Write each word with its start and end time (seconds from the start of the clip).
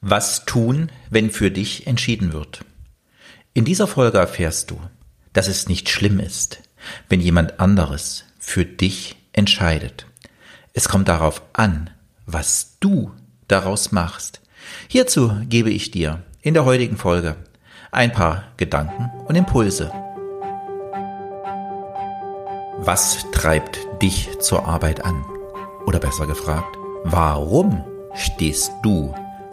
Was 0.00 0.44
tun, 0.44 0.92
wenn 1.10 1.30
für 1.30 1.50
dich 1.50 1.88
entschieden 1.88 2.32
wird? 2.32 2.64
In 3.52 3.64
dieser 3.64 3.88
Folge 3.88 4.18
erfährst 4.18 4.70
du, 4.70 4.80
dass 5.32 5.48
es 5.48 5.68
nicht 5.68 5.88
schlimm 5.88 6.20
ist, 6.20 6.62
wenn 7.08 7.20
jemand 7.20 7.58
anderes 7.58 8.24
für 8.38 8.64
dich 8.64 9.16
entscheidet. 9.32 10.06
Es 10.72 10.88
kommt 10.88 11.08
darauf 11.08 11.42
an, 11.52 11.90
was 12.26 12.76
du 12.78 13.10
daraus 13.48 13.90
machst. 13.90 14.40
Hierzu 14.86 15.32
gebe 15.48 15.70
ich 15.70 15.90
dir 15.90 16.22
in 16.42 16.54
der 16.54 16.64
heutigen 16.64 16.96
Folge 16.96 17.34
ein 17.90 18.12
paar 18.12 18.44
Gedanken 18.56 19.10
und 19.26 19.34
Impulse. 19.34 19.90
Was 22.78 23.26
treibt 23.32 23.80
dich 24.00 24.38
zur 24.38 24.64
Arbeit 24.68 25.04
an? 25.04 25.24
Oder 25.86 25.98
besser 25.98 26.28
gefragt, 26.28 26.76
warum 27.02 27.82
stehst 28.14 28.70
du 28.84 29.12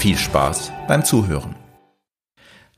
Viel 0.00 0.16
Spaß 0.16 0.72
beim 0.88 1.04
Zuhören. 1.04 1.54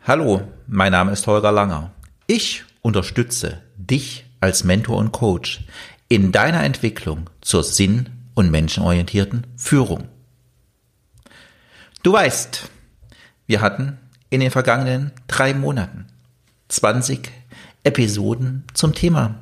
Hallo, 0.03 0.43
mein 0.67 0.91
Name 0.91 1.13
ist 1.13 1.25
Holger 1.29 1.53
Langer. 1.53 1.93
Ich 2.27 2.65
unterstütze 2.81 3.63
dich 3.77 4.27
als 4.41 4.65
Mentor 4.65 4.97
und 4.97 5.13
Coach 5.13 5.65
in 6.09 6.33
deiner 6.33 6.65
Entwicklung 6.65 7.31
zur 7.41 7.63
sinn- 7.63 8.09
und 8.35 8.51
menschenorientierten 8.51 9.47
Führung. 9.55 10.09
Du 12.03 12.13
weißt, 12.13 12.69
wir 13.47 13.61
hatten 13.61 13.99
in 14.29 14.41
den 14.41 14.51
vergangenen 14.51 15.13
drei 15.29 15.55
Monaten 15.55 16.07
20 16.71 17.31
Episoden 17.85 18.65
zum 18.75 18.97
Thema 18.97 19.37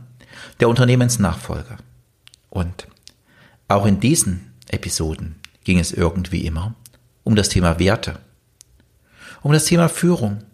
der 0.60 0.68
Unternehmensnachfolger. 0.68 1.78
Und 2.50 2.88
auch 3.68 3.86
in 3.86 4.00
diesen 4.00 4.52
Episoden 4.68 5.36
ging 5.64 5.78
es 5.78 5.92
irgendwie 5.92 6.44
immer 6.44 6.74
um 7.24 7.36
das 7.36 7.48
Thema 7.48 7.78
Werte, 7.78 8.18
um 9.42 9.52
das 9.52 9.64
Thema 9.64 9.88
Führung. 9.88 10.44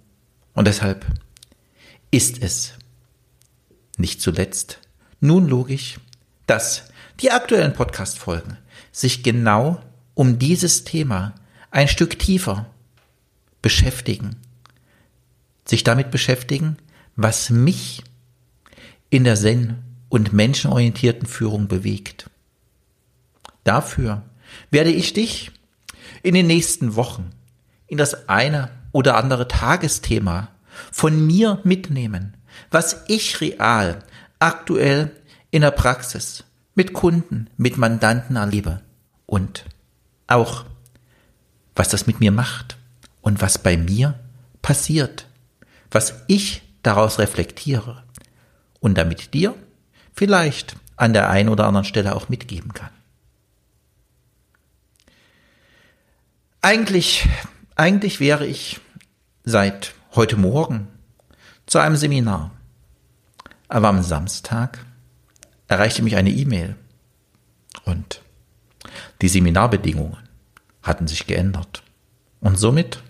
Und 0.55 0.67
deshalb 0.67 1.05
ist 2.11 2.43
es 2.43 2.75
nicht 3.99 4.21
zuletzt 4.21 4.81
nun 5.21 5.49
logisch, 5.49 5.99
dass 6.47 6.85
die 7.21 7.31
aktuellen 7.31 7.73
Podcast-Folgen 7.73 8.59
sich 8.93 9.23
genau 9.23 9.81
um 10.15 10.39
dieses 10.39 10.85
Thema 10.85 11.35
ein 11.71 11.89
Stück 11.89 12.19
tiefer 12.19 12.67
beschäftigen, 13.63 14.37
sich 15.65 15.85
damit 15.85 16.11
beschäftigen, 16.11 16.77
was 17.17 17.51
mich 17.51 18.03
in 19.11 19.25
der 19.25 19.37
Zen- 19.37 19.83
und 20.09 20.33
menschenorientierten 20.33 21.27
Führung 21.27 21.69
bewegt. 21.69 22.31
Dafür 23.65 24.23
werde 24.71 24.91
ich 24.91 25.13
dich 25.13 25.51
in 26.27 26.35
den 26.35 26.49
nächsten 26.49 26.97
Wochen 26.97 27.31
in 27.87 27.99
das 27.99 28.29
eine 28.29 28.71
oder 28.91 29.17
andere 29.17 29.47
Tagesthema 29.47 30.49
von 30.91 31.25
mir 31.25 31.61
mitnehmen, 31.63 32.37
was 32.69 33.05
ich 33.07 33.41
real 33.41 34.01
aktuell 34.41 35.13
in 35.53 35.63
der 35.63 35.71
Praxis 35.71 36.43
mit 36.75 36.93
Kunden, 36.93 37.49
mit 37.57 37.79
Mandanten 37.79 38.35
erlebe 38.35 38.81
und 39.27 39.67
auch 40.27 40.65
was 41.77 41.91
das 41.91 42.09
mit 42.09 42.19
mir 42.19 42.33
macht 42.33 42.77
und 43.21 43.41
was 43.41 43.59
bei 43.59 43.77
mir 43.77 44.19
passiert, 44.63 45.29
was 45.93 46.25
ich 46.27 46.63
daraus 46.83 47.21
reflektiere 47.21 48.03
und 48.81 48.99
damit 48.99 49.33
dir 49.33 49.55
vielleicht 50.13 50.75
an 50.97 51.13
der 51.13 51.31
einen 51.31 51.51
oder 51.51 51.67
anderen 51.69 51.85
Stelle 51.85 52.17
auch 52.17 52.29
mitgeben 52.29 52.75
kann. 52.75 52.96
Eigentlich, 56.67 57.29
eigentlich 57.77 58.19
wäre 58.19 58.45
ich 58.45 58.81
seit 59.45 59.95
heute 60.17 60.37
Morgen 60.37 60.89
zu 61.65 61.79
einem 61.79 61.95
Seminar. 61.95 62.51
Aber 63.69 63.87
am 63.87 64.03
Samstag 64.03 64.85
erreichte 65.69 66.03
mich 66.03 66.17
eine 66.17 66.31
E-Mail 66.31 66.75
und 67.85 68.21
die 69.23 69.29
Seminarbedingungen 69.29 70.17
hatten 70.83 71.07
sich 71.07 71.29
geändert. 71.29 71.85
Und 72.41 72.59
somit 72.59 73.01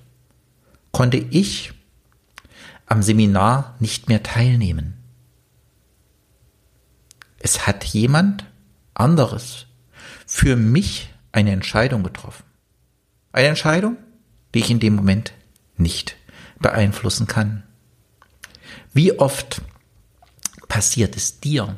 konnte 0.92 1.16
ich 1.16 1.72
am 2.84 3.02
Seminar 3.02 3.74
nicht 3.78 4.10
mehr 4.10 4.22
teilnehmen. 4.22 5.02
Es 7.38 7.66
hat 7.66 7.84
jemand 7.84 8.44
anderes 8.92 9.64
für 10.26 10.56
mich 10.56 11.08
eine 11.32 11.52
Entscheidung 11.52 12.02
getroffen. 12.02 12.44
Eine 13.36 13.48
Entscheidung, 13.48 13.98
die 14.54 14.60
ich 14.60 14.70
in 14.70 14.80
dem 14.80 14.94
Moment 14.94 15.34
nicht 15.76 16.16
beeinflussen 16.58 17.26
kann. 17.26 17.64
Wie 18.94 19.18
oft 19.18 19.60
passiert 20.68 21.18
es 21.18 21.38
dir 21.38 21.76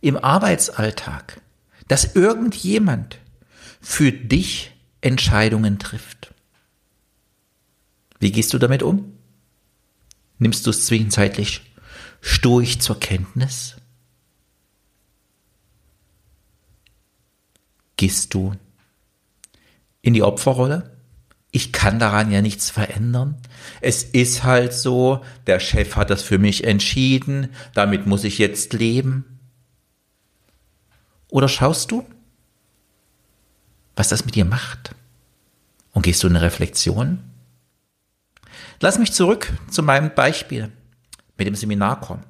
im 0.00 0.16
Arbeitsalltag, 0.16 1.40
dass 1.86 2.16
irgendjemand 2.16 3.20
für 3.80 4.10
dich 4.10 4.72
Entscheidungen 5.00 5.78
trifft? 5.78 6.34
Wie 8.18 8.32
gehst 8.32 8.52
du 8.52 8.58
damit 8.58 8.82
um? 8.82 9.16
Nimmst 10.40 10.66
du 10.66 10.70
es 10.70 10.86
zwischenzeitlich 10.86 11.62
stoisch 12.20 12.80
zur 12.80 12.98
Kenntnis? 12.98 13.76
Gehst 17.96 18.34
du 18.34 18.56
in 20.04 20.12
die 20.12 20.22
Opferrolle. 20.22 20.90
Ich 21.50 21.72
kann 21.72 21.98
daran 21.98 22.30
ja 22.30 22.42
nichts 22.42 22.68
verändern. 22.68 23.36
Es 23.80 24.02
ist 24.02 24.44
halt 24.44 24.74
so, 24.74 25.24
der 25.46 25.60
Chef 25.60 25.96
hat 25.96 26.10
das 26.10 26.22
für 26.22 26.38
mich 26.38 26.64
entschieden, 26.64 27.48
damit 27.72 28.06
muss 28.06 28.24
ich 28.24 28.38
jetzt 28.38 28.74
leben. 28.74 29.40
Oder 31.28 31.48
schaust 31.48 31.90
du, 31.90 32.04
was 33.96 34.10
das 34.10 34.26
mit 34.26 34.34
dir 34.34 34.44
macht? 34.44 34.94
Und 35.92 36.02
gehst 36.02 36.22
du 36.22 36.26
in 36.26 36.36
eine 36.36 36.44
Reflexion? 36.44 37.20
Lass 38.80 38.98
mich 38.98 39.12
zurück 39.12 39.52
zu 39.70 39.82
meinem 39.82 40.14
Beispiel 40.14 40.70
mit 41.38 41.46
dem 41.46 41.54
Seminar 41.54 42.00
kommen. 42.00 42.24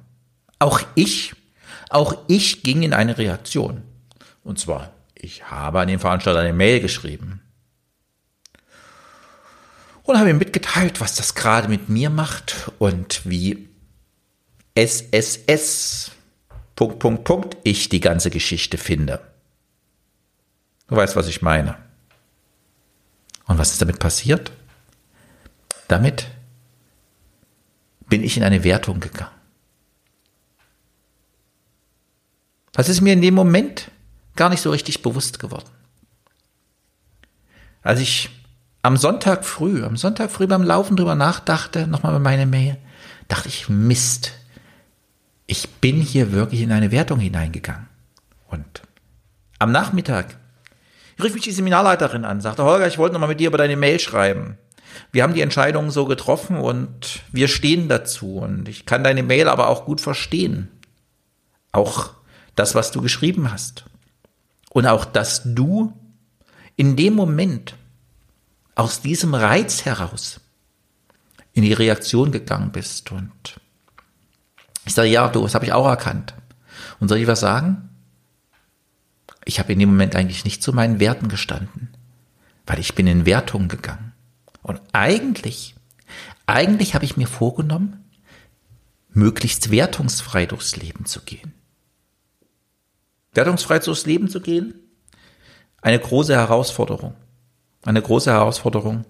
Auch 0.59 0.79
ich, 0.95 1.35
auch 1.89 2.15
ich 2.27 2.63
ging 2.63 2.83
in 2.83 2.93
eine 2.93 3.17
Reaktion. 3.17 3.81
Und 4.43 4.59
zwar, 4.59 4.91
ich 5.13 5.49
habe 5.49 5.81
an 5.81 5.89
den 5.89 5.99
Veranstalter 5.99 6.39
eine 6.39 6.53
Mail 6.53 6.79
geschrieben 6.79 7.41
und 10.05 10.17
habe 10.17 10.29
ihm 10.29 10.37
mitgeteilt, 10.37 11.01
was 11.01 11.15
das 11.15 11.35
gerade 11.35 11.67
mit 11.67 11.89
mir 11.89 12.09
macht 12.09 12.71
und 12.79 13.21
wie 13.25 13.67
SSS 14.75 16.11
Punkt, 16.75 16.99
Punkt, 16.99 17.23
Punkt 17.23 17.57
ich 17.63 17.89
die 17.89 18.01
ganze 18.01 18.29
Geschichte 18.29 18.77
finde. 18.77 19.21
Du 20.87 20.95
weißt, 20.95 21.15
was 21.15 21.27
ich 21.27 21.41
meine. 21.41 21.77
Und 23.47 23.57
was 23.57 23.71
ist 23.71 23.81
damit 23.81 23.99
passiert? 23.99 24.51
Damit 25.87 26.27
bin 28.07 28.23
ich 28.23 28.37
in 28.37 28.43
eine 28.43 28.63
Wertung 28.63 28.99
gegangen. 28.99 29.31
Das 32.73 32.89
ist 32.89 33.01
mir 33.01 33.13
in 33.13 33.21
dem 33.21 33.33
Moment 33.33 33.89
gar 34.35 34.49
nicht 34.49 34.61
so 34.61 34.69
richtig 34.69 35.01
bewusst 35.01 35.39
geworden. 35.39 35.69
Als 37.81 38.01
ich 38.01 38.29
am 38.85 38.97
Sonntag 38.97 39.45
früh, 39.45 39.83
am 39.83 39.97
Sonntag 39.97 40.29
früh 40.29 40.45
beim 40.45 40.61
Laufen 40.61 40.95
drüber 40.95 41.15
nachdachte, 41.15 41.87
nochmal 41.87 42.13
bei 42.13 42.19
meiner 42.19 42.45
Mail, 42.45 42.77
dachte 43.27 43.47
ich, 43.47 43.67
Mist, 43.67 44.33
ich 45.47 45.67
bin 45.81 45.95
hier 46.01 46.31
wirklich 46.31 46.61
in 46.61 46.71
eine 46.71 46.91
Wertung 46.91 47.19
hineingegangen. 47.19 47.87
Und 48.47 48.83
am 49.57 49.71
Nachmittag 49.71 50.37
rief 51.19 51.33
mich 51.33 51.41
die 51.41 51.51
Seminarleiterin 51.51 52.25
an, 52.25 52.41
sagte, 52.41 52.63
Holger, 52.63 52.85
ich 52.85 52.99
wollte 52.99 53.13
nochmal 53.13 53.29
mit 53.29 53.39
dir 53.39 53.47
über 53.47 53.57
deine 53.57 53.75
Mail 53.75 53.99
schreiben. 53.99 54.59
Wir 55.11 55.23
haben 55.23 55.33
die 55.33 55.41
Entscheidung 55.41 55.89
so 55.89 56.05
getroffen 56.05 56.57
und 56.57 57.23
wir 57.31 57.47
stehen 57.47 57.89
dazu 57.89 58.37
und 58.37 58.69
ich 58.69 58.85
kann 58.85 59.03
deine 59.03 59.23
Mail 59.23 59.47
aber 59.47 59.69
auch 59.69 59.85
gut 59.85 59.99
verstehen. 59.99 60.69
Auch 61.71 62.11
das, 62.53 62.75
was 62.75 62.91
du 62.91 63.01
geschrieben 63.01 63.51
hast. 63.51 63.85
Und 64.69 64.85
auch, 64.85 65.05
dass 65.05 65.41
du 65.43 65.91
in 66.75 66.95
dem 66.95 67.15
Moment 67.15 67.73
aus 68.75 69.01
diesem 69.01 69.33
Reiz 69.33 69.85
heraus 69.85 70.41
in 71.53 71.63
die 71.63 71.73
Reaktion 71.73 72.31
gegangen 72.31 72.71
bist. 72.71 73.11
Und 73.11 73.59
ich 74.85 74.93
sage, 74.93 75.09
ja, 75.09 75.27
du, 75.29 75.41
das 75.41 75.55
habe 75.55 75.65
ich 75.65 75.73
auch 75.73 75.87
erkannt. 75.87 76.35
Und 76.99 77.07
soll 77.07 77.17
ich 77.17 77.27
was 77.27 77.39
sagen? 77.39 77.89
Ich 79.45 79.59
habe 79.59 79.73
in 79.73 79.79
dem 79.79 79.89
Moment 79.89 80.15
eigentlich 80.15 80.43
nicht 80.43 80.61
zu 80.61 80.73
meinen 80.73 80.99
Werten 80.99 81.29
gestanden, 81.29 81.89
weil 82.65 82.79
ich 82.79 82.95
bin 82.95 83.07
in 83.07 83.25
Wertung 83.25 83.67
gegangen. 83.67 84.13
Und 84.61 84.81
eigentlich, 84.91 85.75
eigentlich 86.45 86.95
habe 86.95 87.05
ich 87.05 87.15
mir 87.15 87.27
vorgenommen, 87.27 88.03
möglichst 89.09 89.71
wertungsfrei 89.71 90.45
durchs 90.45 90.75
Leben 90.75 91.05
zu 91.05 91.21
gehen. 91.21 91.53
Wertungsfrei 93.33 93.79
durchs 93.79 94.05
Leben 94.05 94.27
zu 94.27 94.41
gehen, 94.41 94.73
eine 95.81 95.99
große 95.99 96.33
Herausforderung. 96.33 97.15
Eine 97.85 98.01
große 98.01 98.31
Herausforderung 98.31 99.05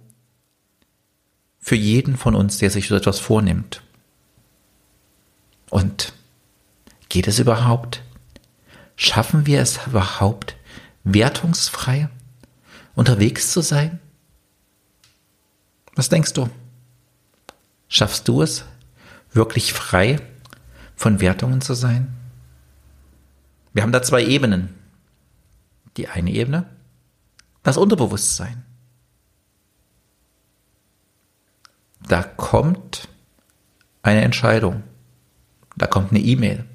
für 1.59 1.75
jeden 1.75 2.17
von 2.17 2.35
uns, 2.35 2.57
der 2.57 2.69
sich 2.69 2.89
so 2.89 2.95
etwas 2.95 3.19
vornimmt. 3.19 3.81
Und 5.69 6.13
geht 7.07 7.27
es 7.27 7.39
überhaupt? 7.39 8.03
Schaffen 8.97 9.45
wir 9.45 9.61
es 9.61 9.87
überhaupt, 9.87 10.57
wertungsfrei 11.05 12.09
unterwegs 12.95 13.51
zu 13.51 13.61
sein? 13.61 13.99
Was 15.95 16.09
denkst 16.09 16.33
du? 16.33 16.49
Schaffst 17.87 18.27
du 18.27 18.41
es, 18.41 18.65
wirklich 19.31 19.71
frei 19.71 20.19
von 20.97 21.21
Wertungen 21.21 21.61
zu 21.61 21.75
sein? 21.75 22.13
Wir 23.73 23.83
haben 23.83 23.93
da 23.93 24.03
zwei 24.03 24.23
Ebenen. 24.25 24.73
Die 25.95 26.09
eine 26.09 26.31
Ebene, 26.31 26.65
das 27.65 27.77
Unterbewusstsein. 27.77 28.63
Da 32.07 32.21
kommt 32.21 33.09
eine 34.03 34.21
Entscheidung, 34.21 34.83
da 35.75 35.87
kommt 35.87 36.11
eine 36.11 36.19
E-Mail, 36.19 36.65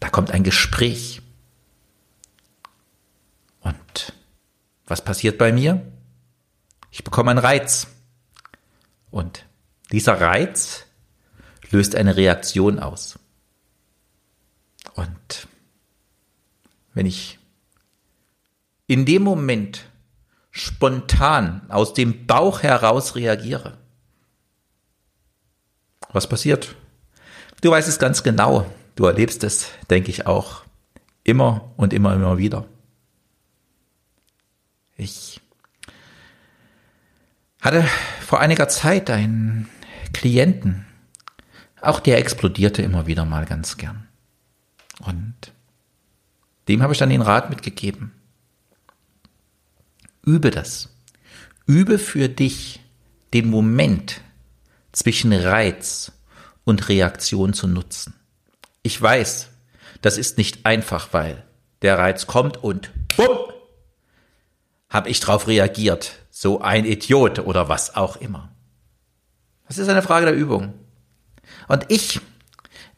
da 0.00 0.08
kommt 0.08 0.30
ein 0.30 0.44
Gespräch. 0.44 1.20
Und 3.60 4.14
was 4.86 5.04
passiert 5.04 5.36
bei 5.36 5.52
mir? 5.52 5.86
Ich 6.90 7.04
bekomme 7.04 7.30
einen 7.30 7.38
Reiz. 7.38 7.86
Und 9.10 9.44
dieser 9.92 10.18
Reiz 10.22 10.86
löst 11.70 11.94
eine 11.94 12.16
Reaktion 12.16 12.78
aus. 12.78 13.18
Und 14.94 15.48
wenn 16.94 17.04
ich 17.04 17.38
in 18.88 19.04
dem 19.06 19.22
Moment 19.22 19.84
spontan 20.50 21.62
aus 21.68 21.94
dem 21.94 22.26
Bauch 22.26 22.64
heraus 22.64 23.14
reagiere, 23.14 23.78
was 26.12 26.28
passiert? 26.28 26.74
Du 27.60 27.70
weißt 27.70 27.88
es 27.88 27.98
ganz 27.98 28.22
genau. 28.22 28.66
Du 28.96 29.04
erlebst 29.04 29.44
es, 29.44 29.68
denke 29.90 30.10
ich 30.10 30.26
auch, 30.26 30.64
immer 31.22 31.70
und 31.76 31.92
immer, 31.92 32.14
immer 32.14 32.38
wieder. 32.38 32.64
Ich 34.96 35.40
hatte 37.60 37.84
vor 38.20 38.40
einiger 38.40 38.68
Zeit 38.68 39.10
einen 39.10 39.68
Klienten, 40.12 40.86
auch 41.80 42.00
der 42.00 42.18
explodierte 42.18 42.82
immer 42.82 43.06
wieder 43.06 43.24
mal 43.24 43.44
ganz 43.44 43.76
gern. 43.76 44.08
Und 45.00 45.52
dem 46.66 46.82
habe 46.82 46.92
ich 46.92 46.98
dann 46.98 47.10
den 47.10 47.22
Rat 47.22 47.50
mitgegeben. 47.50 48.17
Übe 50.28 50.50
das. 50.50 50.90
Übe 51.64 51.98
für 51.98 52.28
dich 52.28 52.80
den 53.32 53.48
Moment 53.48 54.20
zwischen 54.92 55.32
Reiz 55.32 56.12
und 56.64 56.90
Reaktion 56.90 57.54
zu 57.54 57.66
nutzen. 57.66 58.12
Ich 58.82 59.00
weiß, 59.00 59.48
das 60.02 60.18
ist 60.18 60.36
nicht 60.36 60.66
einfach, 60.66 61.14
weil 61.14 61.44
der 61.80 61.98
Reiz 61.98 62.26
kommt 62.26 62.58
und 62.58 62.90
bumm, 63.16 63.38
habe 64.90 65.08
ich 65.08 65.18
drauf 65.20 65.46
reagiert. 65.46 66.12
So 66.30 66.60
ein 66.60 66.84
Idiot 66.84 67.38
oder 67.38 67.70
was 67.70 67.96
auch 67.96 68.16
immer. 68.16 68.54
Das 69.66 69.78
ist 69.78 69.88
eine 69.88 70.02
Frage 70.02 70.26
der 70.26 70.34
Übung. 70.34 70.74
Und 71.68 71.86
ich, 71.88 72.20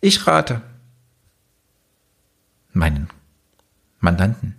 ich 0.00 0.26
rate 0.26 0.62
meinen 2.72 3.08
Mandanten 4.00 4.56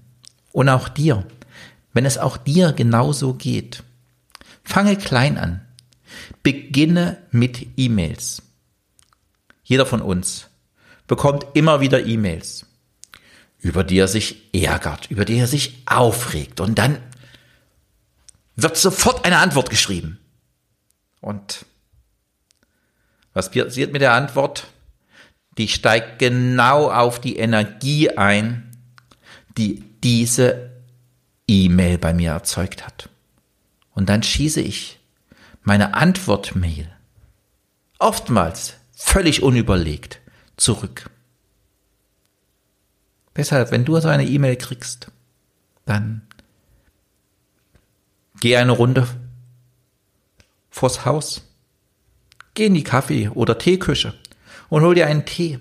und 0.54 0.70
auch 0.70 0.88
dir, 0.88 1.26
wenn 1.94 2.06
es 2.06 2.18
auch 2.18 2.38
dir 2.38 2.74
genauso 2.74 3.34
geht, 3.34 3.84
fange 4.64 4.96
klein 4.96 5.38
an. 5.38 5.66
Beginne 6.44 7.18
mit 7.32 7.68
E-Mails. 7.78 8.42
Jeder 9.64 9.86
von 9.86 10.02
uns 10.02 10.48
bekommt 11.08 11.46
immer 11.54 11.82
wieder 11.82 12.06
E-Mails, 12.06 12.66
über 13.60 13.84
die 13.84 13.98
er 13.98 14.08
sich 14.08 14.54
ärgert, 14.54 15.10
über 15.12 15.26
die 15.26 15.38
er 15.38 15.48
sich 15.48 15.84
aufregt. 15.86 16.60
Und 16.60 16.78
dann 16.78 16.98
wird 18.56 18.78
sofort 18.78 19.26
eine 19.26 19.38
Antwort 19.38 19.70
geschrieben. 19.70 20.20
Und 21.20 21.66
was 23.34 23.52
passiert 23.52 23.94
mit 23.94 24.02
der 24.02 24.14
Antwort? 24.14 24.68
Die 25.58 25.68
steigt 25.68 26.20
genau 26.20 26.90
auf 26.90 27.22
die 27.22 27.38
Energie 27.38 28.10
ein, 28.10 28.72
die 29.58 29.84
diese 30.04 30.71
E-Mail 31.52 31.98
bei 31.98 32.14
mir 32.14 32.32
erzeugt 32.32 32.86
hat. 32.86 33.10
Und 33.94 34.08
dann 34.08 34.24
schieße 34.24 34.62
ich 34.62 35.00
meine 35.64 35.94
Antwortmail 35.94 36.90
oftmals 38.00 38.76
völlig 38.94 39.44
unüberlegt 39.44 40.22
zurück. 40.58 41.10
Deshalb, 43.36 43.72
wenn 43.72 43.86
du 43.86 44.00
so 44.00 44.08
eine 44.08 44.26
E-Mail 44.26 44.56
kriegst, 44.56 45.12
dann 45.86 46.22
geh 48.40 48.56
eine 48.58 48.72
Runde 48.72 49.08
vors 50.70 51.06
Haus, 51.06 51.42
geh 52.54 52.68
in 52.68 52.74
die 52.74 52.84
Kaffee- 52.84 53.30
oder 53.30 53.58
Teeküche 53.58 54.14
und 54.70 54.84
hol 54.84 54.96
dir 54.96 55.08
einen 55.08 55.26
Tee 55.26 55.60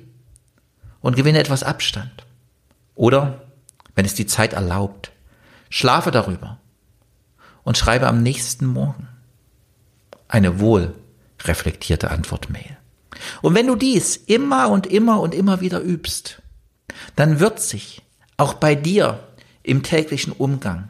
und 1.00 1.16
gewinne 1.16 1.40
etwas 1.40 1.62
Abstand. 1.62 2.24
Oder, 2.94 3.42
wenn 3.94 4.06
es 4.06 4.14
die 4.14 4.26
Zeit 4.26 4.52
erlaubt, 4.52 5.12
schlafe 5.70 6.10
darüber 6.10 6.58
und 7.62 7.78
schreibe 7.78 8.06
am 8.06 8.22
nächsten 8.22 8.66
Morgen 8.66 9.08
eine 10.28 10.60
wohl 10.60 10.94
reflektierte 11.44 12.10
Antwortmail. 12.10 12.76
Und 13.42 13.54
wenn 13.54 13.66
du 13.66 13.76
dies 13.76 14.16
immer 14.16 14.68
und 14.68 14.86
immer 14.86 15.20
und 15.20 15.34
immer 15.34 15.60
wieder 15.60 15.80
übst, 15.80 16.42
dann 17.16 17.40
wird 17.40 17.60
sich 17.60 18.02
auch 18.36 18.54
bei 18.54 18.74
dir 18.74 19.26
im 19.62 19.82
täglichen 19.82 20.32
Umgang 20.32 20.88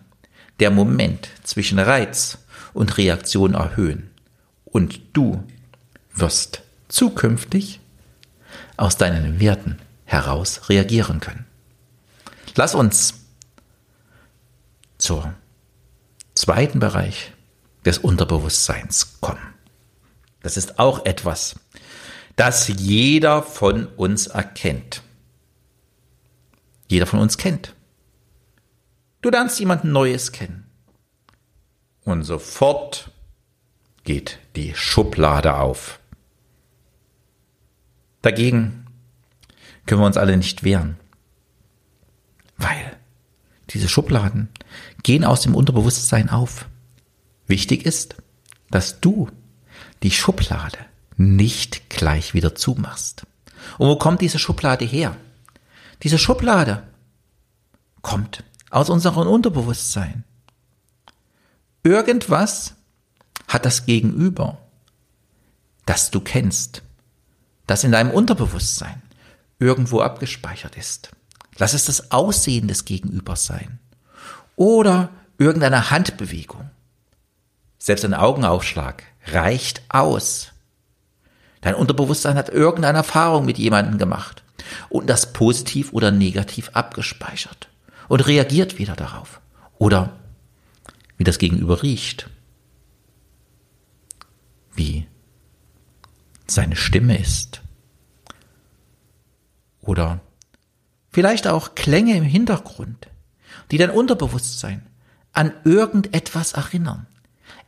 der 0.60 0.70
Moment 0.70 1.28
zwischen 1.42 1.78
Reiz 1.78 2.38
und 2.72 2.98
Reaktion 2.98 3.54
erhöhen. 3.54 4.10
Und 4.64 5.00
du 5.12 5.42
wirst 6.12 6.62
zukünftig 6.88 7.80
aus 8.76 8.96
deinen 8.96 9.40
Werten 9.40 9.78
heraus 10.04 10.68
reagieren 10.68 11.20
können. 11.20 11.46
Lass 12.56 12.74
uns 12.74 13.19
zur 15.10 15.34
zweiten 16.34 16.78
Bereich 16.78 17.32
des 17.84 17.98
Unterbewusstseins 17.98 19.18
kommen. 19.20 19.54
Das 20.40 20.56
ist 20.56 20.78
auch 20.78 21.04
etwas, 21.04 21.58
das 22.36 22.68
jeder 22.68 23.42
von 23.42 23.86
uns 23.86 24.28
erkennt. 24.28 25.02
Jeder 26.86 27.06
von 27.06 27.18
uns 27.18 27.38
kennt. 27.38 27.74
Du 29.20 29.30
lernst 29.30 29.58
jemanden 29.58 29.90
Neues 29.90 30.30
kennen. 30.30 30.70
Und 32.04 32.22
sofort 32.22 33.10
geht 34.04 34.38
die 34.54 34.76
Schublade 34.76 35.56
auf. 35.56 35.98
Dagegen 38.22 38.86
können 39.86 40.02
wir 40.02 40.06
uns 40.06 40.16
alle 40.16 40.36
nicht 40.36 40.62
wehren. 40.62 40.98
Weil 42.58 42.96
diese 43.70 43.88
Schubladen 43.88 44.48
gehen 45.02 45.24
aus 45.24 45.42
dem 45.42 45.54
Unterbewusstsein 45.54 46.30
auf. 46.30 46.66
Wichtig 47.46 47.84
ist, 47.84 48.16
dass 48.70 49.00
du 49.00 49.28
die 50.02 50.10
Schublade 50.10 50.78
nicht 51.16 51.90
gleich 51.90 52.34
wieder 52.34 52.54
zumachst. 52.54 53.26
Und 53.78 53.88
wo 53.88 53.96
kommt 53.96 54.20
diese 54.20 54.38
Schublade 54.38 54.84
her? 54.84 55.16
Diese 56.02 56.18
Schublade 56.18 56.82
kommt 58.02 58.44
aus 58.70 58.88
unserem 58.88 59.26
Unterbewusstsein. 59.26 60.24
Irgendwas 61.82 62.74
hat 63.48 63.64
das 63.66 63.84
Gegenüber, 63.84 64.58
das 65.86 66.10
du 66.10 66.20
kennst, 66.20 66.82
das 67.66 67.84
in 67.84 67.92
deinem 67.92 68.10
Unterbewusstsein 68.10 69.02
irgendwo 69.58 70.00
abgespeichert 70.00 70.76
ist. 70.76 71.10
Lass 71.58 71.74
es 71.74 71.84
das 71.84 72.12
Aussehen 72.12 72.68
des 72.68 72.84
Gegenübers 72.84 73.44
sein. 73.44 73.79
Oder 74.60 75.08
irgendeine 75.38 75.90
Handbewegung. 75.90 76.68
selbst 77.78 78.04
ein 78.04 78.12
Augenaufschlag 78.12 79.04
reicht 79.28 79.80
aus. 79.88 80.52
Dein 81.62 81.74
Unterbewusstsein 81.74 82.36
hat 82.36 82.50
irgendeine 82.50 82.98
Erfahrung 82.98 83.46
mit 83.46 83.56
jemandem 83.56 83.96
gemacht 83.96 84.42
und 84.90 85.08
das 85.08 85.32
positiv 85.32 85.94
oder 85.94 86.10
negativ 86.10 86.72
abgespeichert 86.74 87.70
und 88.08 88.26
reagiert 88.26 88.76
wieder 88.78 88.96
darauf. 88.96 89.40
Oder 89.78 90.18
wie 91.16 91.24
das 91.24 91.38
Gegenüber 91.38 91.82
riecht, 91.82 92.28
wie 94.74 95.06
seine 96.46 96.76
Stimme 96.76 97.16
ist 97.16 97.62
oder 99.80 100.20
vielleicht 101.10 101.48
auch 101.48 101.74
Klänge 101.74 102.14
im 102.14 102.24
Hintergrund, 102.24 103.08
die 103.70 103.78
dein 103.78 103.90
Unterbewusstsein 103.90 104.86
an 105.32 105.52
irgendetwas 105.64 106.52
erinnern. 106.52 107.06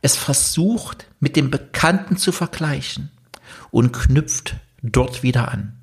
Es 0.01 0.15
versucht 0.17 1.07
mit 1.19 1.35
dem 1.35 1.49
Bekannten 1.49 2.17
zu 2.17 2.31
vergleichen 2.31 3.11
und 3.71 3.93
knüpft 3.93 4.55
dort 4.81 5.23
wieder 5.23 5.49
an. 5.49 5.79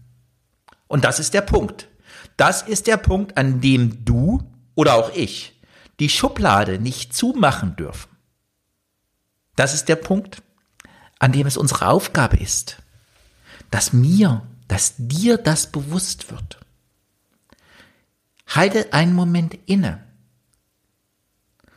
Und 0.89 1.05
das 1.05 1.19
ist 1.19 1.35
der 1.35 1.41
Punkt. 1.41 1.89
Das 2.37 2.63
ist 2.63 2.87
der 2.87 2.97
Punkt, 2.97 3.37
an 3.37 3.61
dem 3.61 4.05
du 4.05 4.43
oder 4.75 4.95
auch 4.95 5.15
ich 5.15 5.61
die 6.01 6.09
Schublade 6.09 6.79
nicht 6.79 7.15
zumachen 7.15 7.77
dürfen. 7.77 8.09
Das 9.57 9.75
ist 9.75 9.89
der 9.89 9.97
Punkt, 9.97 10.43
an 11.19 11.33
dem 11.33 11.47
es 11.47 11.59
unsere 11.59 11.89
Aufgabe 11.89 12.39
ist, 12.39 12.79
dass 13.71 13.93
mir, 13.93 14.43
dass 14.69 14.95
dir 14.97 15.37
das 15.37 15.71
bewusst 15.71 16.31
wird. 16.31 16.59
Halte 18.51 18.93
einen 18.93 19.15
Moment 19.15 19.59
inne 19.67 20.05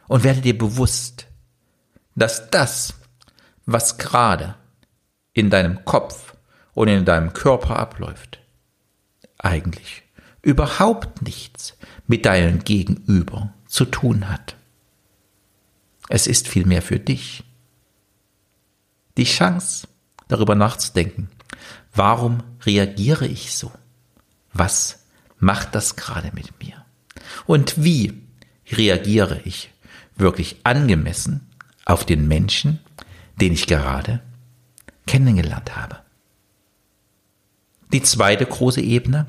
und 0.08 0.24
werde 0.24 0.42
dir 0.42 0.58
bewusst, 0.58 1.27
dass 2.15 2.50
das, 2.50 2.96
was 3.65 3.98
gerade 3.98 4.56
in 5.34 5.50
deinem 5.50 5.86
Kopf 5.86 6.36
und 6.74 6.88
in 6.88 7.06
deinem 7.06 7.34
Körper 7.34 7.77
abläuft, 7.77 8.39
eigentlich 9.38 10.03
überhaupt 10.42 11.22
nichts 11.22 11.77
mit 12.08 12.25
deinem 12.25 12.63
Gegenüber 12.63 13.53
zu 13.68 13.86
tun 13.86 14.30
hat. 14.30 14.56
Es 16.10 16.27
ist 16.27 16.48
vielmehr 16.48 16.82
für 16.82 17.00
dich 17.00 17.44
die 19.18 19.25
Chance, 19.25 19.88
darüber 20.27 20.56
nachzudenken, 20.56 21.30
warum 21.94 22.44
reagiere 22.65 23.27
ich 23.27 23.56
so? 23.56 23.72
Was 24.53 25.03
macht 25.44 25.76
das 25.76 25.96
gerade 25.96 26.32
mit 26.34 26.60
mir? 26.64 26.86
Und 27.46 27.84
wie 27.84 28.22
reagiere 28.72 29.42
ich 29.44 29.72
wirklich 30.16 30.58
angemessen 30.64 31.50
auf 31.86 32.06
den 32.06 32.28
Menschen, 32.28 32.80
den 33.40 33.54
ich 33.54 33.68
gerade 33.68 34.22
kennengelernt 35.06 35.76
habe? 35.76 36.00
Die 37.92 38.02
zweite 38.02 38.46
große 38.46 38.82
Ebene 38.82 39.28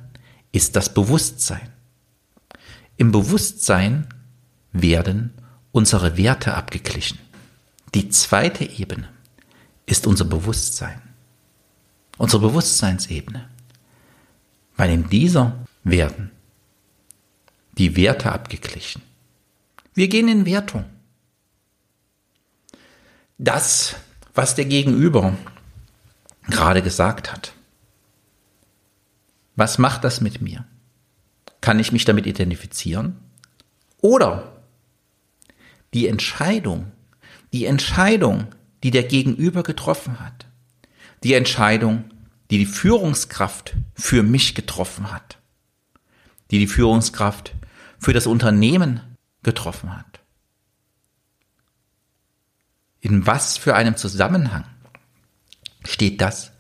ist 0.53 0.77
das 0.77 0.95
Bewusstsein. 0.95 1.69
Im 2.97 3.11
Bewusstsein 3.11 4.07
werden 4.73 5.33
unsere 5.73 6.17
Werte 6.17 6.55
abgeglichen. 6.55 7.19
Die 7.95 8.09
zweite 8.09 8.65
Ebene 8.65 9.09
ist 9.87 10.07
unser 10.07 10.25
Bewusstsein, 10.25 11.03
unsere 12.17 12.43
Bewusstseinsebene. 12.43 13.49
Weil 14.77 14.91
in 14.91 15.09
dieser 15.09 15.67
werden 15.85 16.31
die 17.79 17.97
Werte 17.97 18.33
abgeglichen. 18.33 19.03
Wir 19.95 20.09
gehen 20.09 20.29
in 20.29 20.47
Wertung. 20.47 20.85
Das, 23.39 23.97
was 24.35 24.55
der 24.55 24.65
Gegenüber 24.65 25.37
gerade 26.49 26.83
gesagt 26.83 27.33
hat, 27.33 27.53
was 29.57 29.79
macht 29.79 30.05
das 30.05 30.21
mit 30.21 30.41
mir? 30.41 30.65
Kann 31.61 31.79
ich 31.79 31.93
mich 31.93 32.05
damit 32.05 32.27
identifizieren? 32.27 33.17
Oder 34.01 34.63
die 35.95 36.09
Entscheidung, 36.09 36.91
die 37.53 37.65
Entscheidung, 37.67 38.49
die 38.83 38.91
der 38.91 39.05
Gegenüber 39.05 39.63
getroffen 39.63 40.21
hat, 40.21 40.47
die 41.23 41.35
Entscheidung, 41.35 42.05
die 42.51 42.59
die 42.59 42.67
Führungskraft 42.67 43.75
für 43.95 44.23
mich 44.23 44.55
getroffen 44.55 45.13
hat, 45.13 45.39
die 46.55 46.67
die 46.67 46.67
Führungskraft 46.67 47.55
für 47.99 48.13
das 48.13 48.27
Unternehmen 48.27 49.01
getroffen 49.43 49.97
hat. 49.97 50.21
In 53.01 53.27
was 53.27 53.59
für 53.59 53.75
einem 53.75 53.97
Zusammenhang 53.97 54.65
steht 55.85 56.21
das 56.21 56.53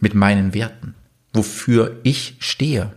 mit 0.00 0.14
meinen 0.14 0.54
Werten? 0.54 0.94
wofür 1.34 2.00
ich 2.04 2.36
stehe? 2.38 2.94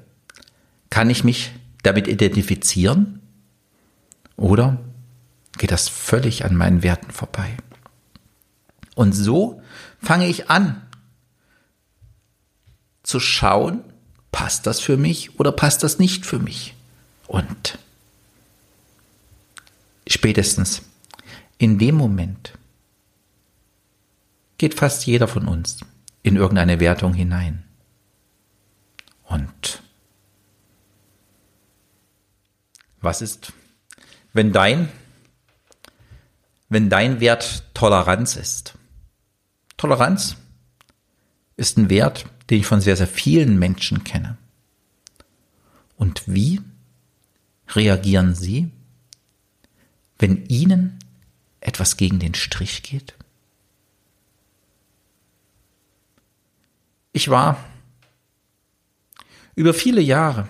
Kann 0.90 1.10
ich 1.10 1.26
mich 1.26 1.52
damit 1.84 2.08
identifizieren? 2.08 3.22
Oder 4.38 4.80
geht 5.58 5.72
das 5.72 5.90
völlig 5.90 6.46
an 6.46 6.56
meinen 6.56 6.84
Werten 6.84 7.12
vorbei? 7.12 7.58
Und 8.96 9.12
so 9.14 9.62
fange 10.00 10.28
ich 10.28 10.50
an 10.50 10.82
zu 13.04 13.20
schauen, 13.20 13.84
passt 14.38 14.68
das 14.68 14.80
für 14.80 14.98
mich 14.98 15.40
oder 15.40 15.52
passt 15.52 15.82
das 15.82 15.98
nicht 15.98 16.24
für 16.24 16.38
mich? 16.38 16.76
Und 17.26 17.80
spätestens 20.06 20.84
in 21.58 21.80
dem 21.80 21.96
Moment 21.96 22.54
geht 24.60 24.76
fast 24.76 25.08
jeder 25.08 25.28
von 25.28 25.48
uns 25.48 25.80
in 26.22 26.36
irgendeine 26.36 26.80
Wertung 26.80 27.16
hinein. 27.16 27.64
Und 29.24 29.82
was 33.02 33.24
ist, 33.24 33.54
wenn 34.34 34.54
dein, 34.54 34.88
wenn 36.70 36.92
dein 36.92 37.22
Wert 37.22 37.64
Toleranz 37.74 38.36
ist? 38.36 38.76
Toleranz 39.78 40.38
ist 41.56 41.80
ein 41.80 41.90
Wert, 41.90 42.28
den 42.50 42.60
ich 42.60 42.66
von 42.66 42.82
sehr, 42.82 42.96
sehr 42.96 43.08
vielen 43.08 43.60
Menschen 43.60 44.04
kenne. 44.04 44.38
Und 45.98 46.24
wie 46.28 46.62
reagieren 47.70 48.36
sie, 48.36 48.72
wenn 50.20 50.46
ihnen 50.46 51.00
etwas 51.60 51.98
gegen 51.98 52.20
den 52.20 52.34
Strich 52.34 52.84
geht? 52.84 53.16
Ich 57.12 57.30
war 57.30 57.64
über 59.56 59.74
viele 59.74 60.02
Jahre 60.02 60.48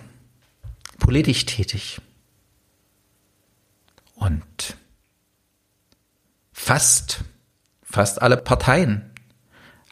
politisch 0.98 1.46
tätig. 1.46 2.00
Und 4.14 4.76
fast, 6.52 7.24
fast 7.82 8.20
alle 8.20 8.36
Parteien 8.36 9.10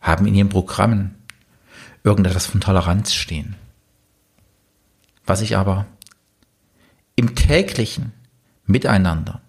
haben 0.02 0.26
in 0.26 0.34
ihren 0.34 0.50
Programmen 0.50 1.14
irgendetwas 2.06 2.46
von 2.46 2.60
Toleranz 2.60 3.12
stehen. 3.12 3.56
Was 5.26 5.42
ich 5.42 5.56
aber 5.56 5.86
im 7.16 7.34
täglichen 7.34 8.12
Miteinander 8.64 9.40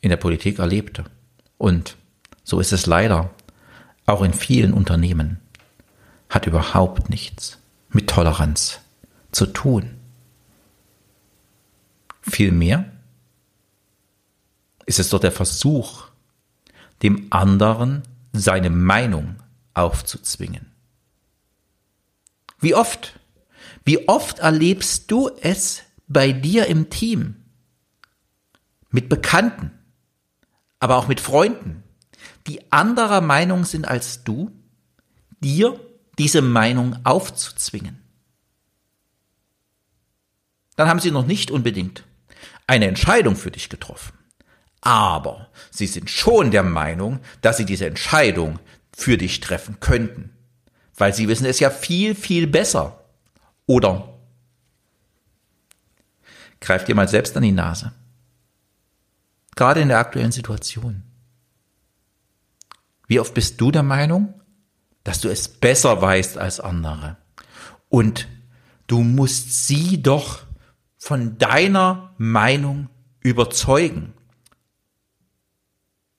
in 0.00 0.10
der 0.10 0.16
Politik 0.16 0.58
erlebte. 0.58 1.04
Und 1.56 1.96
so 2.44 2.60
ist 2.60 2.72
es 2.72 2.86
leider 2.86 3.30
auch 4.06 4.22
in 4.22 4.34
vielen 4.34 4.72
Unternehmen, 4.72 5.38
hat 6.28 6.46
überhaupt 6.46 7.08
nichts 7.08 7.58
mit 7.90 8.08
Toleranz 8.10 8.80
zu 9.32 9.46
tun. 9.46 9.90
Vielmehr 12.22 12.90
ist 14.86 14.98
es 14.98 15.08
doch 15.10 15.20
der 15.20 15.32
Versuch, 15.32 16.06
dem 17.02 17.26
anderen 17.30 18.02
seine 18.32 18.70
Meinung 18.70 19.36
aufzuzwingen. 19.74 20.69
Wie 22.60 22.74
oft, 22.74 23.18
wie 23.84 24.08
oft 24.08 24.38
erlebst 24.38 25.10
du 25.10 25.30
es 25.40 25.82
bei 26.06 26.32
dir 26.32 26.66
im 26.66 26.90
Team, 26.90 27.36
mit 28.90 29.08
Bekannten, 29.08 29.70
aber 30.78 30.96
auch 30.96 31.08
mit 31.08 31.20
Freunden, 31.20 31.82
die 32.46 32.72
anderer 32.72 33.20
Meinung 33.20 33.64
sind 33.64 33.86
als 33.86 34.24
du, 34.24 34.50
dir 35.40 35.78
diese 36.18 36.42
Meinung 36.42 36.98
aufzuzwingen. 37.04 37.98
Dann 40.76 40.88
haben 40.88 41.00
sie 41.00 41.10
noch 41.10 41.26
nicht 41.26 41.50
unbedingt 41.50 42.04
eine 42.66 42.86
Entscheidung 42.86 43.36
für 43.36 43.50
dich 43.50 43.68
getroffen. 43.68 44.12
Aber 44.80 45.50
sie 45.70 45.86
sind 45.86 46.08
schon 46.08 46.50
der 46.50 46.62
Meinung, 46.62 47.20
dass 47.42 47.58
sie 47.58 47.66
diese 47.66 47.86
Entscheidung 47.86 48.58
für 48.96 49.18
dich 49.18 49.40
treffen 49.40 49.78
könnten. 49.80 50.30
Weil 51.00 51.14
sie 51.14 51.28
wissen 51.28 51.46
es 51.46 51.60
ja 51.60 51.70
viel, 51.70 52.14
viel 52.14 52.46
besser. 52.46 53.02
Oder 53.64 54.18
greif 56.60 56.84
dir 56.84 56.94
mal 56.94 57.08
selbst 57.08 57.34
an 57.38 57.42
die 57.42 57.52
Nase. 57.52 57.92
Gerade 59.56 59.80
in 59.80 59.88
der 59.88 59.98
aktuellen 59.98 60.30
Situation. 60.30 61.02
Wie 63.06 63.18
oft 63.18 63.32
bist 63.32 63.58
du 63.62 63.70
der 63.70 63.82
Meinung, 63.82 64.34
dass 65.02 65.22
du 65.22 65.30
es 65.30 65.48
besser 65.48 66.02
weißt 66.02 66.36
als 66.36 66.60
andere? 66.60 67.16
Und 67.88 68.28
du 68.86 69.00
musst 69.00 69.66
sie 69.66 70.02
doch 70.02 70.42
von 70.98 71.38
deiner 71.38 72.14
Meinung 72.18 72.90
überzeugen, 73.20 74.12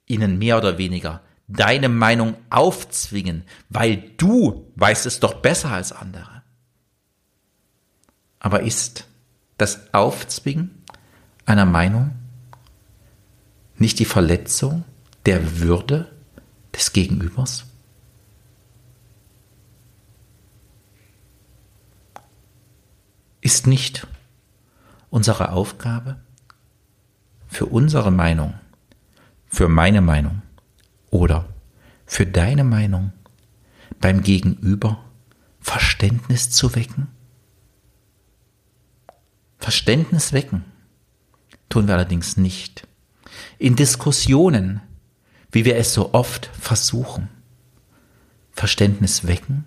ihnen 0.08 0.40
mehr 0.40 0.58
oder 0.58 0.80
weniger 0.80 1.22
deine 1.51 1.89
Meinung 1.89 2.36
aufzwingen, 2.50 3.43
weil 3.70 3.98
du 4.17 4.72
weißt 4.75 5.05
es 5.05 5.20
doch 5.20 5.36
besser 5.36 5.72
als 5.72 5.91
andere. 5.91 6.41
Aber 8.39 8.63
ist 8.63 9.08
das 9.58 9.93
Aufzwingen 9.93 10.84
einer 11.46 11.65
Meinung 11.65 12.12
nicht 13.77 14.00
die 14.00 14.05
Verletzung 14.05 14.84
der 15.25 15.60
Würde 15.60 16.12
des 16.74 16.93
Gegenübers? 16.93 17.65
Ist 23.41 23.67
nicht 23.67 24.08
unsere 25.10 25.51
Aufgabe, 25.51 26.20
für 27.48 27.65
unsere 27.65 28.12
Meinung, 28.12 28.53
für 29.48 29.67
meine 29.67 30.01
Meinung 30.01 30.40
oder 31.12 31.48
für 32.06 32.25
deine 32.25 32.63
Meinung 32.63 33.13
beim 34.00 34.24
Gegenüber 34.24 35.03
Verständnis 35.60 36.50
zu 36.50 36.75
wecken? 36.75 37.08
Verständnis 39.60 40.34
wecken 40.34 40.65
tun 41.70 41.88
wir 41.88 41.94
allerdings 41.94 42.36
nicht. 42.38 42.88
In 43.60 43.75
Diskussionen, 43.75 44.82
wie 45.51 45.65
wir 45.65 45.77
es 45.77 45.94
so 45.94 46.13
oft 46.13 46.48
versuchen. 46.48 47.30
Verständnis 48.51 49.27
wecken 49.27 49.65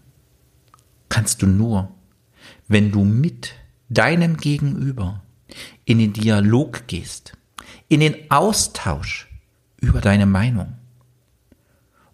kannst 1.09 1.43
du 1.43 1.47
nur, 1.47 1.95
wenn 2.69 2.91
du 2.91 3.05
mit 3.05 3.55
deinem 3.89 4.37
Gegenüber 4.37 5.23
in 5.85 5.99
den 5.99 6.13
Dialog 6.13 6.87
gehst, 6.87 7.37
in 7.89 8.01
den 8.01 8.31
Austausch 8.31 9.29
über 9.81 10.01
deine 10.01 10.27
Meinung 10.27 10.75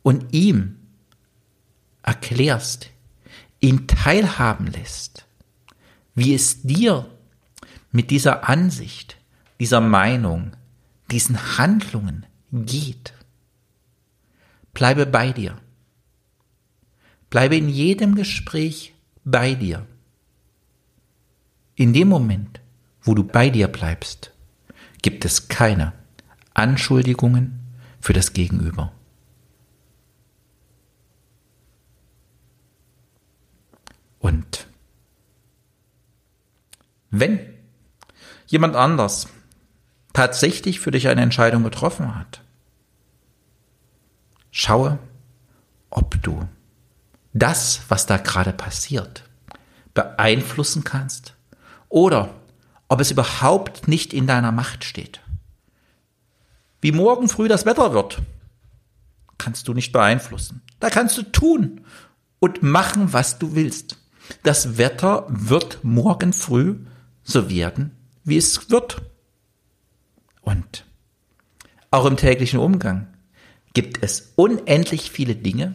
und 0.02 0.32
ihm 0.32 0.76
erklärst, 2.02 2.90
ihn 3.60 3.86
teilhaben 3.86 4.66
lässt, 4.66 5.26
wie 6.14 6.34
es 6.34 6.62
dir 6.62 7.06
mit 7.92 8.10
dieser 8.10 8.48
Ansicht, 8.48 9.16
dieser 9.58 9.80
Meinung, 9.80 10.52
diesen 11.10 11.58
Handlungen 11.58 12.26
geht. 12.52 13.12
Bleibe 14.72 15.06
bei 15.06 15.32
dir. 15.32 15.58
Bleibe 17.28 17.56
in 17.56 17.68
jedem 17.68 18.14
Gespräch 18.14 18.94
bei 19.24 19.54
dir. 19.54 19.86
In 21.74 21.92
dem 21.92 22.08
Moment, 22.08 22.60
wo 23.02 23.14
du 23.14 23.24
bei 23.24 23.50
dir 23.50 23.68
bleibst, 23.68 24.32
gibt 25.02 25.24
es 25.24 25.48
keine 25.48 25.92
Anschuldigungen 26.54 27.60
für 28.00 28.12
das 28.12 28.32
Gegenüber. 28.32 28.92
Und 34.20 34.66
wenn 37.10 37.40
jemand 38.46 38.76
anders 38.76 39.28
tatsächlich 40.12 40.78
für 40.78 40.92
dich 40.92 41.08
eine 41.08 41.22
Entscheidung 41.22 41.64
getroffen 41.64 42.14
hat, 42.14 42.42
schaue, 44.50 44.98
ob 45.88 46.22
du 46.22 46.46
das, 47.32 47.82
was 47.88 48.06
da 48.06 48.16
gerade 48.16 48.52
passiert, 48.52 49.24
beeinflussen 49.94 50.84
kannst 50.84 51.34
oder 51.88 52.34
ob 52.88 53.00
es 53.00 53.10
überhaupt 53.10 53.88
nicht 53.88 54.12
in 54.12 54.26
deiner 54.26 54.52
Macht 54.52 54.84
steht. 54.84 55.20
Wie 56.80 56.92
morgen 56.92 57.28
früh 57.28 57.48
das 57.48 57.66
Wetter 57.66 57.92
wird, 57.92 58.20
kannst 59.38 59.68
du 59.68 59.74
nicht 59.74 59.92
beeinflussen. 59.92 60.62
Da 60.80 60.90
kannst 60.90 61.16
du 61.18 61.22
tun 61.22 61.82
und 62.40 62.62
machen, 62.62 63.12
was 63.12 63.38
du 63.38 63.54
willst. 63.54 63.99
Das 64.42 64.78
Wetter 64.78 65.26
wird 65.28 65.82
morgen 65.82 66.32
früh 66.32 66.76
so 67.22 67.50
werden, 67.50 67.96
wie 68.24 68.36
es 68.36 68.70
wird. 68.70 69.02
Und 70.42 70.84
auch 71.90 72.06
im 72.06 72.16
täglichen 72.16 72.58
Umgang 72.58 73.08
gibt 73.74 74.02
es 74.02 74.32
unendlich 74.36 75.10
viele 75.10 75.34
Dinge, 75.36 75.74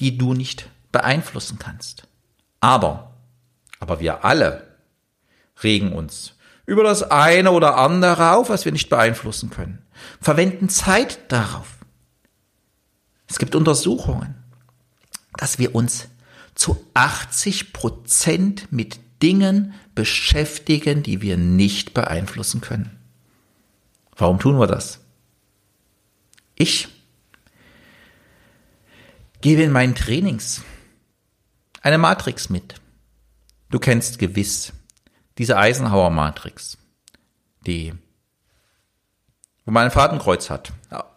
die 0.00 0.18
du 0.18 0.34
nicht 0.34 0.68
beeinflussen 0.92 1.58
kannst. 1.58 2.06
Aber, 2.60 3.14
aber 3.80 4.00
wir 4.00 4.24
alle 4.24 4.66
regen 5.62 5.92
uns 5.92 6.34
über 6.66 6.82
das 6.82 7.04
eine 7.04 7.52
oder 7.52 7.78
andere 7.78 8.32
auf, 8.32 8.48
was 8.48 8.64
wir 8.64 8.72
nicht 8.72 8.88
beeinflussen 8.88 9.50
können, 9.50 9.82
verwenden 10.20 10.68
Zeit 10.68 11.20
darauf. 11.30 11.76
Es 13.28 13.38
gibt 13.38 13.54
Untersuchungen, 13.54 14.34
dass 15.36 15.58
wir 15.58 15.74
uns 15.74 16.08
zu 16.56 16.84
80 16.94 17.72
Prozent 17.72 18.72
mit 18.72 18.98
Dingen 19.22 19.74
beschäftigen, 19.94 21.02
die 21.02 21.22
wir 21.22 21.36
nicht 21.36 21.94
beeinflussen 21.94 22.60
können. 22.60 22.98
Warum 24.16 24.38
tun 24.38 24.58
wir 24.58 24.66
das? 24.66 25.00
Ich 26.54 26.88
gebe 29.40 29.62
in 29.62 29.72
meinen 29.72 29.94
Trainings 29.94 30.62
eine 31.82 31.98
Matrix 31.98 32.50
mit. 32.50 32.74
Du 33.70 33.78
kennst 33.78 34.18
gewiss 34.18 34.72
diese 35.38 35.58
Eisenhower 35.58 36.10
Matrix, 36.10 36.78
die, 37.66 37.92
wo 39.64 39.72
man 39.72 39.84
ein 39.84 39.90
Fadenkreuz 39.90 40.50
hat. 40.50 40.72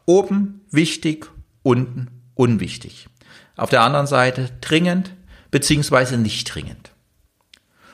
Oben 0.06 0.62
wichtig, 0.72 1.28
unten 1.64 2.24
unwichtig. 2.36 3.08
Auf 3.56 3.70
der 3.70 3.82
anderen 3.82 4.08
Seite 4.08 4.52
dringend 4.62 5.14
beziehungsweise 5.52 6.18
nicht 6.18 6.54
dringend. 6.54 6.92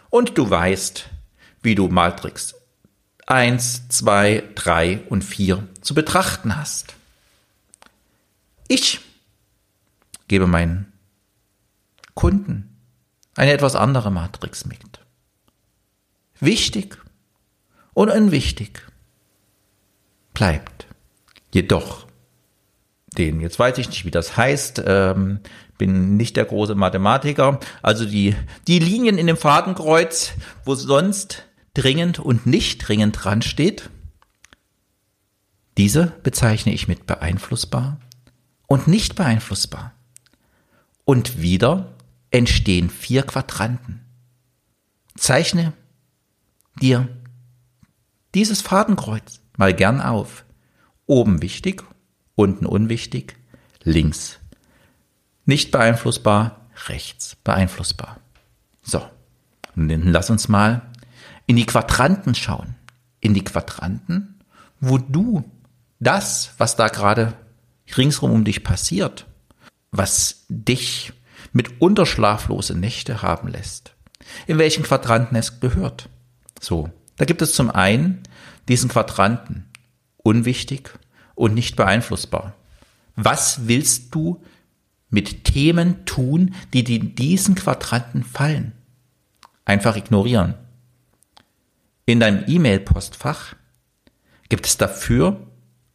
Und 0.10 0.38
du 0.38 0.50
weißt, 0.50 1.10
wie 1.62 1.76
du 1.76 1.88
Matrix 1.88 2.56
1, 3.28 3.90
2, 3.90 4.44
3 4.56 5.00
und 5.10 5.24
4 5.24 5.68
zu 5.82 5.94
betrachten 5.94 6.56
hast. 6.56 6.96
Ich 8.68 9.00
gebe 10.28 10.48
meinen 10.48 10.92
Kunden 12.14 12.76
eine 13.36 13.52
etwas 13.52 13.76
andere 13.76 14.12
Matrix 14.12 14.66
mit. 14.66 14.80
Wichtig 16.40 16.98
und 17.94 18.10
unwichtig 18.10 18.82
bleibt. 20.34 20.88
Jedoch, 21.52 22.06
den, 23.18 23.40
jetzt 23.40 23.58
weiß 23.58 23.78
ich 23.78 23.90
nicht, 23.90 24.06
wie 24.06 24.12
das 24.12 24.38
heißt, 24.38 24.84
ähm, 24.86 25.40
bin 25.78 26.18
nicht 26.18 26.38
der 26.38 26.46
große 26.46 26.76
Mathematiker, 26.76 27.60
also 27.82 28.06
die, 28.06 28.36
die 28.68 28.80
Linien 28.80 29.18
in 29.18 29.28
dem 29.28 29.38
Fadenkreuz, 29.38 30.34
wo 30.64 30.76
sonst 30.76 31.44
dringend 31.74 32.20
und 32.20 32.46
nicht 32.46 32.88
dringend 32.88 33.24
dran 33.24 33.42
steht, 33.42 33.90
diese 35.78 36.14
bezeichne 36.24 36.74
ich 36.74 36.88
mit 36.88 37.06
beeinflussbar 37.06 38.00
und 38.68 38.88
nicht 38.88 39.16
beeinflussbar. 39.16 39.94
Und 41.04 41.42
wieder 41.42 41.94
entstehen 42.32 42.90
vier 42.90 43.24
Quadranten. 43.24 44.02
Zeichne 45.18 45.74
dir 46.82 47.08
dieses 48.34 48.62
Fadenkreuz 48.62 49.42
mal 49.58 49.74
gern 49.74 50.02
auf. 50.02 50.46
Oben 51.06 51.42
wichtig, 51.42 51.84
unten 52.36 52.66
unwichtig, 52.66 53.38
links 53.84 54.40
nicht 55.46 55.72
beeinflussbar, 55.72 56.60
rechts 56.88 57.38
beeinflussbar. 57.44 58.20
So, 58.82 59.02
dann 59.76 60.12
lass 60.12 60.30
uns 60.30 60.48
mal 60.48 60.82
in 61.46 61.56
die 61.56 61.66
Quadranten 61.66 62.36
schauen. 62.36 62.76
In 63.20 63.34
die 63.34 63.44
Quadranten, 63.44 64.40
wo 64.80 64.98
du 64.98 65.44
das, 66.00 66.52
was 66.58 66.76
da 66.76 66.90
gerade 66.90 67.34
ringsrum 67.98 68.32
um 68.32 68.44
dich 68.44 68.64
passiert, 68.64 69.26
was 69.92 70.46
dich 70.50 71.14
mit 71.54 71.82
unterschlaflose 71.82 72.78
Nächte 72.78 73.22
haben 73.22 73.48
lässt, 73.48 73.96
in 74.46 74.58
welchen 74.58 74.84
Quadranten 74.84 75.36
es 75.38 75.60
gehört. 75.60 76.10
So, 76.60 76.90
da 77.18 77.26
gibt 77.26 77.42
es 77.42 77.54
zum 77.54 77.72
einen 77.72 78.22
diesen 78.68 78.90
Quadranten 78.90 79.66
unwichtig 80.18 80.92
und 81.34 81.54
nicht 81.54 81.76
beeinflussbar. 81.76 82.54
Was 83.16 83.68
willst 83.68 84.14
du 84.14 84.44
mit 85.16 85.46
Themen 85.46 86.06
tun, 86.06 86.54
die 86.74 86.82
in 86.94 87.16
diesen 87.16 87.56
Quadranten 87.56 88.26
fallen? 88.26 88.74
Einfach 89.64 89.96
ignorieren. 89.96 90.56
In 92.06 92.20
deinem 92.20 92.44
E-Mail-Postfach 92.46 93.56
gibt 94.50 94.66
es 94.66 94.78
dafür 94.78 95.48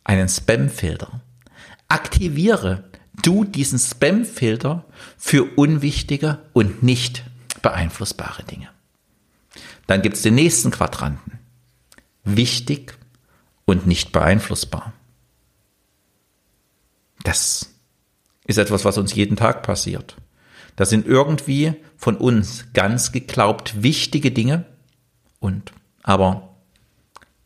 einen 0.05 0.27
Spam-Filter. 0.27 1.21
Aktiviere 1.89 2.85
du 3.23 3.45
diesen 3.45 3.79
Spam-Filter 3.79 4.87
für 5.19 5.45
unwichtige 5.55 6.39
und 6.55 6.83
nicht 6.83 7.23
beeinflussbare 7.61 8.45
Dinge. 8.45 8.71
Dann 9.87 10.01
gibt 10.01 10.17
es 10.17 10.23
den 10.23 10.35
nächsten 10.35 10.71
Quadranten. 10.71 11.39
Wichtig 12.25 12.97
und 13.67 13.87
nicht 13.87 14.13
beeinflussbar. 14.13 14.95
Das 17.23 17.70
ist 18.51 18.59
etwas, 18.59 18.85
was 18.85 18.99
uns 18.99 19.15
jeden 19.15 19.37
Tag 19.37 19.63
passiert. 19.63 20.17
Das 20.75 20.91
sind 20.91 21.07
irgendwie 21.07 21.75
von 21.97 22.17
uns 22.17 22.67
ganz 22.75 23.13
geglaubt 23.13 23.83
wichtige 23.83 24.33
Dinge 24.33 24.65
und 25.39 25.73
aber 26.03 26.57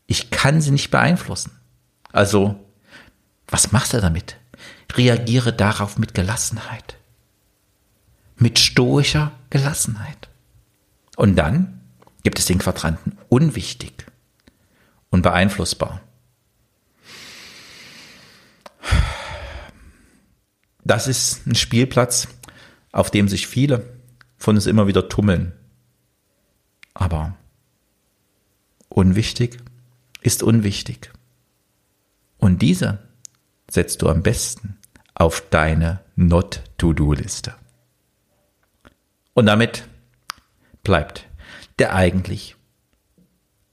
ich 0.07 0.31
kann 0.31 0.61
sie 0.61 0.71
nicht 0.71 0.89
beeinflussen. 0.91 1.51
Also, 2.11 2.59
was 3.47 3.71
machst 3.71 3.93
du 3.93 4.01
damit? 4.01 4.37
Reagiere 4.93 5.53
darauf 5.53 5.97
mit 5.97 6.13
Gelassenheit. 6.13 6.97
Mit 8.37 8.57
stoischer 8.59 9.31
Gelassenheit. 9.49 10.29
Und 11.17 11.35
dann 11.35 11.81
gibt 12.23 12.39
es 12.39 12.45
den 12.45 12.59
Quadranten 12.59 13.17
unwichtig 13.29 14.05
und 15.09 15.21
beeinflussbar. 15.21 16.01
Das 20.85 21.07
ist 21.07 21.47
ein 21.47 21.55
Spielplatz, 21.55 22.27
auf 22.91 23.09
dem 23.11 23.27
sich 23.27 23.47
viele 23.47 23.99
von 24.37 24.55
uns 24.55 24.67
immer 24.67 24.87
wieder 24.87 25.09
tummeln. 25.09 25.51
Aber 26.93 27.35
unwichtig 28.87 29.57
ist 30.21 30.43
unwichtig. 30.43 31.11
Und 32.37 32.61
diese 32.61 32.99
setzt 33.69 34.03
du 34.03 34.09
am 34.09 34.21
besten 34.21 34.77
auf 35.15 35.43
deine 35.49 36.01
Not-to-Do-Liste. 36.15 37.55
Und 39.33 39.47
damit 39.47 39.87
bleibt 40.83 41.27
der 41.79 41.95
eigentlich 41.95 42.55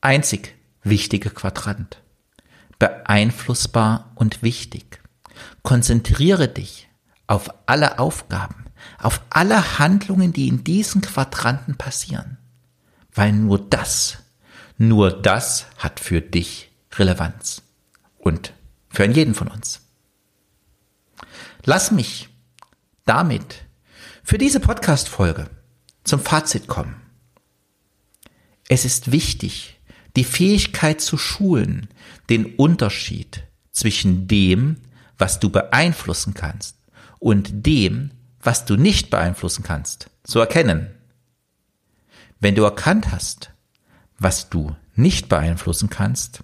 einzig 0.01 0.57
wichtige 0.83 1.29
Quadrant. 1.31 2.03
Beeinflussbar 2.79 4.11
und 4.15 4.43
wichtig. 4.43 5.01
Konzentriere 5.63 6.49
dich 6.49 6.89
auf 7.27 7.49
alle 7.67 7.99
Aufgaben, 7.99 8.67
auf 8.99 9.21
alle 9.31 9.79
Handlungen, 9.79 10.33
die 10.33 10.49
in 10.49 10.65
diesen 10.65 11.01
Quadranten 11.01 11.77
passieren. 11.77 12.39
Weil 13.15 13.33
nur 13.33 13.59
das, 13.59 14.19
nur 14.79 15.11
das 15.11 15.67
hat 15.77 16.01
für 16.01 16.21
dich 16.21 16.71
Relevanz. 16.93 17.63
Und 18.19 18.53
für 18.89 19.09
jeden 19.09 19.35
von 19.35 19.49
uns. 19.49 19.81
Lass 21.65 21.91
mich 21.91 22.29
damit 23.05 23.65
für 24.23 24.39
diese 24.39 24.61
Podcast-Folge 24.61 25.49
zum 26.05 26.21
Fazit 26.21 26.67
kommen. 26.67 26.97
Es 28.69 28.85
ist 28.85 29.13
wichtig, 29.13 29.81
die 30.17 30.25
Fähigkeit 30.25 31.01
zu 31.01 31.17
schulen, 31.17 31.89
den 32.29 32.55
Unterschied 32.57 33.45
zwischen 33.71 34.29
dem, 34.29 34.77
was 35.19 35.41
du 35.41 35.51
beeinflussen 35.51 36.35
kannst 36.35 36.77
und 37.23 37.67
dem, 37.67 38.11
was 38.41 38.65
du 38.65 38.75
nicht 38.75 39.09
beeinflussen 39.09 39.63
kannst, 39.63 40.11
zu 40.25 40.41
erkennen. 40.41 40.91
Wenn 42.41 42.57
du 42.57 42.65
erkannt 42.65 43.13
hast, 43.13 43.53
was 44.19 44.51
du 44.51 44.75
nicht 44.97 45.29
beeinflussen 45.29 45.89
kannst 45.89 46.43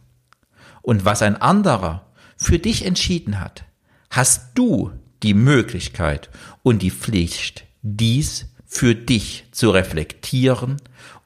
und 0.81 1.05
was 1.05 1.23
ein 1.23 1.35
anderer 1.35 2.07
für 2.37 2.61
dich 2.61 2.87
entschieden 2.87 3.41
hat, 3.41 3.65
hast 4.11 4.57
du 4.57 4.93
die 5.25 5.35
Möglichkeit 5.35 6.31
und 6.63 6.81
die 6.81 6.93
Pflicht, 6.93 7.65
dies 7.83 8.47
für 8.65 8.95
dich 8.95 9.47
zu 9.51 9.71
reflektieren 9.71 10.77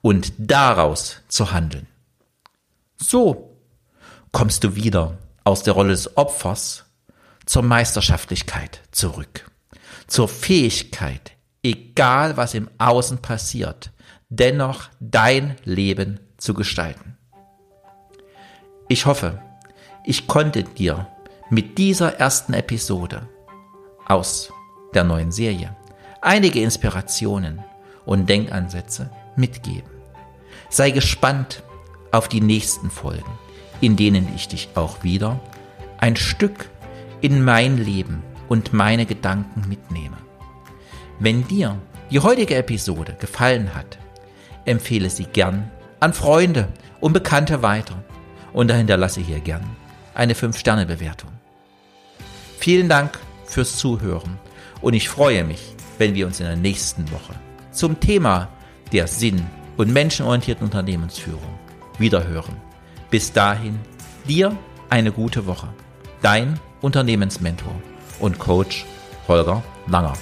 und 0.01 0.33
daraus 0.39 1.21
zu 1.29 1.53
handeln. 1.53 1.87
So 2.97 3.55
kommst 4.33 4.65
du 4.65 4.77
wieder 4.77 5.19
aus 5.45 5.63
der 5.63 5.75
Rolle 5.75 5.91
des 5.91 6.17
Opfers 6.17 6.87
zur 7.47 7.63
Meisterschaftlichkeit 7.63 8.81
zurück, 8.91 9.51
zur 10.07 10.29
Fähigkeit, 10.29 11.33
egal 11.63 12.37
was 12.37 12.55
im 12.55 12.69
Außen 12.79 13.19
passiert, 13.19 13.91
dennoch 14.29 14.89
dein 15.01 15.57
Leben 15.65 16.21
zu 16.39 16.55
gestalten. 16.55 17.17
Ich 18.89 19.07
hoffe, 19.07 19.41
ich 20.05 20.27
konnte 20.27 20.65
dir 20.65 21.07
mit 21.51 21.79
dieser 21.79 22.19
ersten 22.19 22.55
Episode 22.55 23.29
aus 24.07 24.53
der 24.95 25.05
neuen 25.05 25.33
Serie 25.33 25.77
einige 26.21 26.63
Inspirationen 26.63 27.63
und 28.05 28.29
Denkansätze 28.29 29.11
mitgeben. 29.37 29.91
Sei 30.71 30.91
gespannt 30.91 31.63
auf 32.11 32.29
die 32.29 32.41
nächsten 32.41 32.91
Folgen, 32.91 33.39
in 33.81 33.97
denen 33.97 34.35
ich 34.35 34.49
dich 34.49 34.71
auch 34.75 35.03
wieder 35.03 35.41
ein 35.99 36.17
Stück 36.17 36.71
in 37.23 37.43
mein 37.43 37.79
Leben 37.79 38.23
und 38.49 38.75
meine 38.75 39.07
Gedanken 39.07 39.67
mitnehme. 39.69 40.19
Wenn 41.19 41.47
dir 41.49 41.79
die 42.11 42.21
heutige 42.21 42.57
Episode 42.57 43.17
gefallen 43.19 43.75
hat, 43.75 43.99
empfehle 44.67 45.09
sie 45.09 45.25
gern 45.25 45.71
an 46.01 46.13
Freunde 46.13 46.69
und 47.01 47.15
Bekannte 47.15 47.63
weiter 47.63 48.05
und 48.53 48.71
hinterlasse 48.71 49.21
hier 49.21 49.41
gern 49.41 49.65
eine 50.15 50.35
5-Sterne-Bewertung. 50.35 51.31
Vielen 52.59 52.89
Dank 52.89 53.19
fürs 53.47 53.79
Zuhören 53.79 54.39
und 54.83 54.95
ich 54.95 55.09
freue 55.09 55.45
mich, 55.45 55.75
wenn 55.99 56.15
wir 56.15 56.27
uns 56.27 56.41
in 56.41 56.47
der 56.47 56.57
nächsten 56.57 57.11
Woche 57.11 57.35
zum 57.71 57.99
Thema 58.01 58.49
der 58.93 59.07
Sinn- 59.07 59.47
und 59.77 59.93
menschenorientierten 59.93 60.65
Unternehmensführung 60.65 61.59
wiederhören. 61.99 62.57
Bis 63.11 63.33
dahin, 63.33 63.79
dir 64.29 64.57
eine 64.91 65.13
gute 65.13 65.47
Woche. 65.47 65.69
Dein 66.21 66.59
Unternehmensmentor 66.83 67.75
und 68.21 68.39
Coach 68.39 68.85
Holger 69.29 69.63
Langer. 69.87 70.15